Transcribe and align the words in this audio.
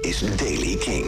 is 0.00 0.36
Daily 0.36 0.76
King. 0.76 1.04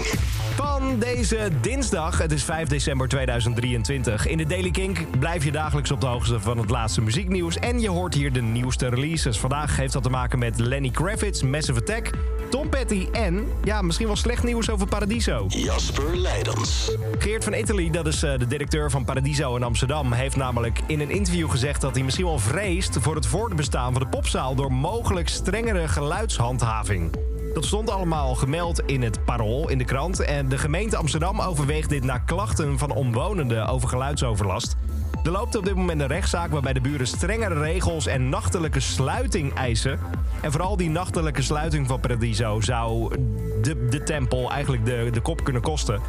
Van 0.55 0.99
deze 0.99 1.51
dinsdag, 1.61 2.19
het 2.19 2.33
is 2.33 2.45
5 2.45 2.69
december 2.69 3.09
2023. 3.09 4.27
In 4.27 4.39
de 4.39 4.47
Daily 4.47 4.71
Kink 4.71 5.19
blijf 5.19 5.45
je 5.45 5.53
dagelijks 5.53 5.91
op 5.91 6.01
de 6.01 6.07
hoogte 6.07 6.41
van 6.41 6.59
het 6.59 6.71
laatste 6.71 7.01
muzieknieuws. 7.01 7.57
En 7.57 7.81
je 7.81 7.89
hoort 7.89 8.15
hier 8.15 8.33
de 8.33 8.43
nieuwste 8.43 8.89
releases. 8.89 9.39
Vandaag 9.39 9.77
heeft 9.77 9.93
dat 9.93 10.03
te 10.03 10.09
maken 10.09 10.39
met 10.39 10.59
Lenny 10.59 10.91
Kravitz, 10.91 11.43
Massive 11.43 11.81
Attack, 11.81 12.11
Tom 12.51 12.69
Petty 12.69 13.09
en, 13.13 13.47
ja, 13.65 13.83
misschien 13.83 14.07
wel 14.07 14.17
slecht 14.17 14.43
nieuws 14.43 14.71
over 14.71 14.87
Paradiso. 14.87 15.45
Jasper 15.49 16.17
Leidens. 16.17 16.97
Geert 17.19 17.45
van 17.45 17.55
Italy, 17.55 17.91
dat 17.91 18.07
is 18.07 18.23
eh, 18.23 18.39
de 18.39 18.47
directeur 18.47 18.91
van 18.91 19.05
Paradiso 19.05 19.57
in 19.57 19.63
Amsterdam... 19.63 20.13
heeft 20.13 20.37
namelijk 20.37 20.81
in 20.87 21.01
een 21.01 21.11
interview 21.11 21.51
gezegd 21.51 21.81
dat 21.81 21.95
hij 21.95 22.05
misschien 22.05 22.27
wel 22.27 22.39
vreest... 22.39 22.97
voor 23.01 23.15
het 23.15 23.27
voortbestaan 23.27 23.93
van 23.93 24.03
de 24.03 24.09
popzaal... 24.09 24.55
door 24.55 24.73
mogelijk 24.73 25.29
strengere 25.29 25.89
geluidshandhaving. 25.89 27.11
Dat 27.57 27.65
stond 27.65 27.91
allemaal 27.91 28.35
gemeld 28.35 28.81
in 28.81 29.03
het 29.03 29.25
Parool, 29.25 29.69
in 29.69 29.79
de 29.79 29.85
krant. 29.85 30.21
En 30.21 30.49
de 30.49 30.59
gemeente 30.59 30.97
Amsterdam 30.97 31.41
overweegt 31.41 31.89
dit 31.89 32.05
na 32.05 32.19
klachten 32.19 32.79
van 32.79 32.91
omwonenden 32.91 33.69
over 33.69 33.89
geluidsoverlast. 33.89 34.77
Er 35.25 35.31
loopt 35.31 35.57
op 35.57 35.65
dit 35.65 35.75
moment 35.75 36.01
een 36.01 36.07
rechtszaak 36.07 36.51
waarbij 36.51 36.73
de 36.73 36.81
buren 36.81 37.07
strengere 37.07 37.61
regels 37.61 38.07
en 38.07 38.29
nachtelijke 38.29 38.81
sluiting 38.81 39.55
eisen. 39.55 39.99
En 40.41 40.53
vooral 40.53 40.77
die 40.77 40.91
nachtelijke 40.91 41.43
sluiting 41.43 41.87
van 41.87 42.01
Paradiso 42.01 42.61
zou 42.61 43.17
de, 43.63 43.89
de 43.89 44.03
tempel 44.03 44.51
eigenlijk 44.51 44.85
de, 44.85 45.09
de 45.13 45.21
kop 45.21 45.45
kunnen 45.45 45.63
kosten. 45.63 46.01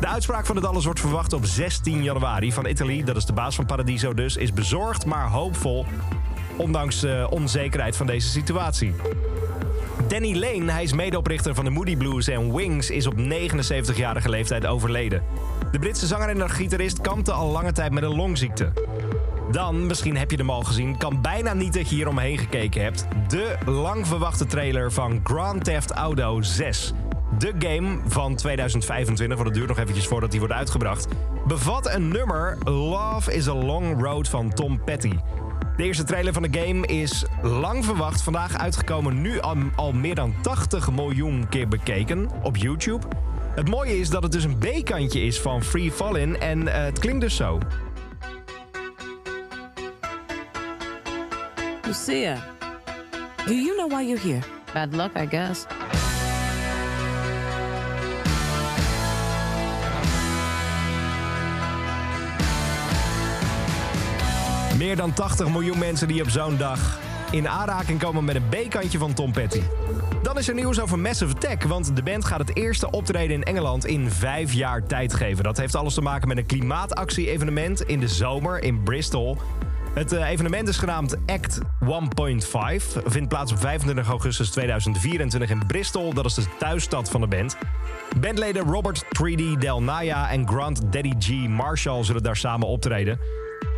De 0.00 0.06
uitspraak 0.06 0.46
van 0.46 0.56
het 0.56 0.64
alles 0.64 0.84
wordt 0.84 1.00
verwacht 1.00 1.32
op 1.32 1.44
16 1.44 2.02
januari. 2.02 2.52
Van 2.52 2.66
Italy, 2.66 3.02
dat 3.02 3.16
is 3.16 3.26
de 3.26 3.32
baas 3.32 3.54
van 3.54 3.66
Paradiso 3.66 4.14
dus, 4.14 4.36
is 4.36 4.52
bezorgd 4.52 5.06
maar 5.06 5.30
hoopvol. 5.30 5.86
Ondanks 6.56 7.00
de 7.00 7.26
onzekerheid 7.30 7.96
van 7.96 8.06
deze 8.06 8.28
situatie. 8.28 8.94
Danny 10.08 10.34
Lane, 10.38 10.72
hij 10.72 10.82
is 10.82 10.92
medeoprichter 10.92 11.54
van 11.54 11.64
de 11.64 11.70
Moody 11.70 11.96
Blues 11.96 12.28
en 12.28 12.54
Wings, 12.54 12.90
is 12.90 13.06
op 13.06 13.14
79-jarige 13.18 14.28
leeftijd 14.28 14.66
overleden. 14.66 15.22
De 15.72 15.78
Britse 15.78 16.06
zanger 16.06 16.28
en 16.28 16.50
gitarist 16.50 17.00
kampte 17.00 17.32
al 17.32 17.50
lange 17.50 17.72
tijd 17.72 17.92
met 17.92 18.02
een 18.02 18.16
longziekte. 18.16 18.72
Dan, 19.50 19.86
misschien 19.86 20.16
heb 20.16 20.30
je 20.30 20.36
hem 20.36 20.50
al 20.50 20.62
gezien, 20.62 20.98
kan 20.98 21.20
bijna 21.22 21.54
niet 21.54 21.74
dat 21.74 21.88
je 21.88 21.94
hier 21.94 22.08
omheen 22.08 22.38
gekeken 22.38 22.82
hebt. 22.82 23.06
De 23.28 23.56
lang 23.66 24.06
verwachte 24.06 24.46
trailer 24.46 24.92
van 24.92 25.20
Grand 25.22 25.64
Theft 25.64 25.90
Auto 25.90 26.42
6. 26.42 26.92
De 27.38 27.52
game 27.58 27.98
van 28.06 28.36
2025, 28.36 29.36
want 29.36 29.48
het 29.48 29.58
duurt 29.58 29.68
nog 29.68 29.78
eventjes 29.78 30.06
voordat 30.06 30.30
die 30.30 30.40
wordt 30.40 30.54
uitgebracht... 30.54 31.06
bevat 31.46 31.94
een 31.94 32.08
nummer 32.08 32.58
Love 32.64 33.34
is 33.34 33.48
a 33.48 33.54
Long 33.54 34.02
Road 34.02 34.28
van 34.28 34.52
Tom 34.52 34.84
Petty. 34.84 35.12
De 35.76 35.82
eerste 35.82 36.04
trailer 36.04 36.32
van 36.32 36.42
de 36.42 36.58
game 36.60 36.86
is 36.86 37.24
lang 37.42 37.84
verwacht. 37.84 38.22
Vandaag 38.22 38.58
uitgekomen, 38.58 39.20
nu 39.20 39.40
al, 39.40 39.56
al 39.76 39.92
meer 39.92 40.14
dan 40.14 40.34
80 40.42 40.90
miljoen 40.90 41.48
keer 41.48 41.68
bekeken 41.68 42.30
op 42.42 42.56
YouTube. 42.56 43.06
Het 43.54 43.68
mooie 43.68 43.98
is 43.98 44.10
dat 44.10 44.22
het 44.22 44.32
dus 44.32 44.44
een 44.44 44.58
B-kantje 44.58 45.20
is 45.20 45.40
van 45.40 45.62
Free 45.62 45.92
Fallin' 45.92 46.40
en 46.40 46.68
eh, 46.68 46.84
het 46.84 46.98
klinkt 46.98 47.20
dus 47.20 47.36
zo. 47.36 47.58
Lucia, 51.82 52.36
do 53.46 53.52
you 53.52 53.76
know 53.76 53.90
why 53.90 54.02
you're 54.02 54.28
here? 54.28 54.42
Bad 54.72 54.94
luck, 54.94 55.10
I 55.16 55.26
guess. 55.26 55.66
Meer 64.78 64.96
dan 64.96 65.12
80 65.12 65.48
miljoen 65.48 65.78
mensen 65.78 66.08
die 66.08 66.22
op 66.22 66.28
zo'n 66.28 66.56
dag 66.56 66.98
in 67.30 67.48
aanraking 67.48 67.98
komen 67.98 68.24
met 68.24 68.34
een 68.34 68.48
B-kantje 68.48 68.98
van 68.98 69.14
Tom 69.14 69.32
Petty. 69.32 69.60
Dan 70.22 70.38
is 70.38 70.48
er 70.48 70.54
nieuws 70.54 70.80
over 70.80 70.98
Massive 70.98 71.34
Attack, 71.34 71.62
want 71.62 71.96
de 71.96 72.02
band 72.02 72.24
gaat 72.24 72.38
het 72.38 72.56
eerste 72.56 72.90
optreden 72.90 73.36
in 73.36 73.42
Engeland 73.42 73.86
in 73.86 74.10
vijf 74.10 74.52
jaar 74.52 74.86
tijd 74.86 75.14
geven. 75.14 75.44
Dat 75.44 75.56
heeft 75.56 75.74
alles 75.74 75.94
te 75.94 76.00
maken 76.00 76.28
met 76.28 76.36
een 76.36 76.46
klimaatactie-evenement 76.46 77.82
in 77.82 78.00
de 78.00 78.08
zomer 78.08 78.62
in 78.62 78.82
Bristol. 78.82 79.38
Het 79.94 80.12
eh, 80.12 80.28
evenement 80.28 80.68
is 80.68 80.76
genaamd 80.76 81.16
Act 81.26 81.58
1.5. 81.58 83.02
Vindt 83.04 83.28
plaats 83.28 83.52
op 83.52 83.58
25 83.58 84.08
augustus 84.08 84.50
2024 84.50 85.50
in 85.50 85.66
Bristol. 85.66 86.14
Dat 86.14 86.24
is 86.24 86.34
de 86.34 86.46
thuisstad 86.58 87.10
van 87.10 87.20
de 87.20 87.26
band. 87.26 87.56
Bandleden 88.20 88.62
Robert 88.62 89.04
3D 89.04 89.58
Del 89.58 89.82
Naya 89.82 90.30
en 90.30 90.48
Grant 90.48 90.92
Daddy 90.92 91.12
G 91.18 91.48
Marshall 91.48 92.04
zullen 92.04 92.22
daar 92.22 92.36
samen 92.36 92.66
optreden. 92.66 93.18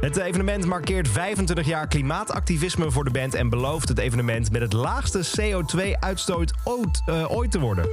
Het 0.01 0.17
evenement 0.17 0.67
markeert 0.67 1.09
25 1.09 1.67
jaar 1.67 1.87
klimaatactivisme 1.87 2.91
voor 2.91 3.05
de 3.05 3.11
band 3.11 3.35
en 3.35 3.49
belooft 3.49 3.89
het 3.89 3.99
evenement 3.99 4.51
met 4.51 4.61
het 4.61 4.73
laagste 4.73 5.21
CO2-uitstoot 5.41 6.53
ooit, 6.65 7.03
uh, 7.07 7.31
ooit 7.33 7.51
te 7.51 7.61
worden. 7.61 7.89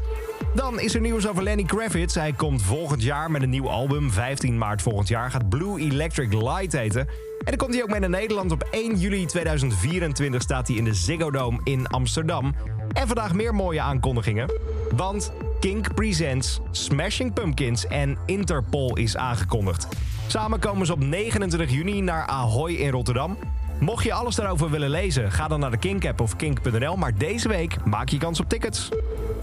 Dan 0.55 0.79
is 0.79 0.95
er 0.95 1.01
nieuws 1.01 1.27
over 1.27 1.43
Lenny 1.43 1.63
Kravitz. 1.63 2.15
Hij 2.15 2.33
komt 2.33 2.61
volgend 2.61 3.03
jaar 3.03 3.31
met 3.31 3.41
een 3.41 3.49
nieuw 3.49 3.69
album. 3.69 4.11
15 4.11 4.57
maart 4.57 4.81
volgend 4.81 5.07
jaar 5.07 5.31
gaat 5.31 5.49
Blue 5.49 5.79
Electric 5.79 6.33
Light 6.33 6.71
heten. 6.71 7.01
En 7.01 7.45
dan 7.45 7.57
komt 7.57 7.73
hij 7.73 7.83
ook 7.83 7.89
mee 7.89 7.99
naar 7.99 8.09
Nederland. 8.09 8.51
Op 8.51 8.67
1 8.71 8.97
juli 8.99 9.25
2024 9.25 10.41
staat 10.41 10.67
hij 10.67 10.77
in 10.77 10.83
de 10.83 10.93
Ziggo 10.93 11.31
Dome 11.31 11.59
in 11.63 11.87
Amsterdam. 11.87 12.55
En 12.93 13.07
vandaag 13.07 13.33
meer 13.33 13.55
mooie 13.55 13.81
aankondigingen. 13.81 14.51
Want 14.95 15.31
Kink 15.63 15.93
Presents, 15.93 16.59
Smashing 16.71 17.33
Pumpkins 17.33 17.87
en 17.87 18.17
Interpol 18.25 18.97
is 18.97 19.17
aangekondigd. 19.17 19.87
Samen 20.27 20.59
komen 20.59 20.85
ze 20.85 20.93
op 20.93 20.99
29 20.99 21.71
juni 21.71 22.01
naar 22.01 22.25
Ahoy 22.25 22.73
in 22.73 22.89
Rotterdam. 22.89 23.37
Mocht 23.79 24.03
je 24.03 24.13
alles 24.13 24.35
daarover 24.35 24.69
willen 24.69 24.89
lezen, 24.89 25.31
ga 25.31 25.47
dan 25.47 25.59
naar 25.59 25.71
de 25.71 25.77
Kink-app 25.77 26.21
of 26.21 26.35
kink.nl. 26.35 26.95
Maar 26.95 27.17
deze 27.17 27.47
week 27.47 27.85
maak 27.85 28.09
je 28.09 28.17
kans 28.17 28.39
op 28.39 28.49
tickets. 28.49 28.89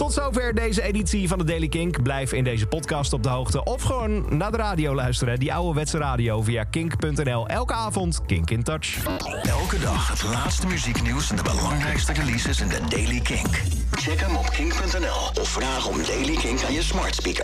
Tot 0.00 0.12
zover 0.12 0.54
deze 0.54 0.82
editie 0.82 1.28
van 1.28 1.38
de 1.38 1.44
Daily 1.44 1.68
Kink. 1.68 2.02
Blijf 2.02 2.32
in 2.32 2.44
deze 2.44 2.66
podcast 2.66 3.12
op 3.12 3.22
de 3.22 3.28
hoogte 3.28 3.64
of 3.64 3.82
gewoon 3.82 4.36
naar 4.36 4.50
de 4.50 4.56
radio 4.56 4.94
luisteren. 4.94 5.38
Die 5.38 5.54
ouderwetse 5.54 5.98
radio 5.98 6.42
via 6.42 6.64
kink.nl. 6.64 7.48
Elke 7.48 7.72
avond 7.72 8.20
Kink 8.26 8.50
in 8.50 8.62
Touch. 8.62 9.04
Elke 9.42 9.78
dag 9.78 10.08
het 10.08 10.22
laatste 10.22 10.66
muzieknieuws 10.66 11.30
en 11.30 11.36
de 11.36 11.42
belangrijkste 11.42 12.12
releases 12.12 12.60
in 12.60 12.68
de 12.68 12.80
Daily 12.88 13.20
Kink. 13.20 13.62
Check 13.90 14.20
hem 14.20 14.36
op 14.36 14.50
kink.nl 14.50 15.42
of 15.42 15.48
vraag 15.48 15.88
om 15.88 15.96
Daily 16.06 16.36
Kink 16.36 16.62
aan 16.62 16.72
je 16.72 16.82
smart 16.82 17.14
speaker. 17.14 17.38